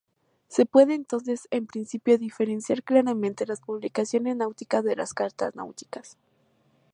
Se 0.47 0.65
puede 0.65 0.95
entonces, 0.95 1.47
en 1.51 1.67
principio, 1.67 2.17
diferenciar 2.17 2.81
claramente 2.81 3.45
las 3.45 3.61
"publicaciones 3.61 4.35
náuticas" 4.35 4.83
de 4.83 4.95
las 4.95 5.13
"cartas 5.13 5.53
náuticas". 5.55 6.17